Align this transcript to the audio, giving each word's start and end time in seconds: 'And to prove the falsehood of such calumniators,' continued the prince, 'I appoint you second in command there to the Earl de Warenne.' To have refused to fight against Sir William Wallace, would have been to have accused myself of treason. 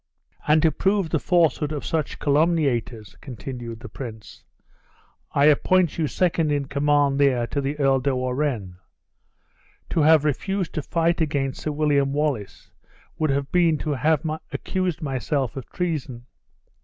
'And 0.47 0.63
to 0.63 0.71
prove 0.71 1.11
the 1.11 1.19
falsehood 1.19 1.71
of 1.71 1.85
such 1.85 2.17
calumniators,' 2.17 3.15
continued 3.21 3.81
the 3.81 3.87
prince, 3.87 4.43
'I 5.35 5.45
appoint 5.45 5.99
you 5.99 6.07
second 6.07 6.51
in 6.51 6.65
command 6.65 7.19
there 7.19 7.45
to 7.45 7.61
the 7.61 7.77
Earl 7.77 7.99
de 7.99 8.15
Warenne.' 8.15 8.77
To 9.91 9.99
have 10.01 10.25
refused 10.25 10.73
to 10.73 10.81
fight 10.81 11.21
against 11.21 11.61
Sir 11.61 11.71
William 11.71 12.13
Wallace, 12.13 12.71
would 13.19 13.29
have 13.29 13.51
been 13.51 13.77
to 13.77 13.91
have 13.91 14.25
accused 14.51 15.03
myself 15.03 15.55
of 15.55 15.69
treason. 15.71 16.25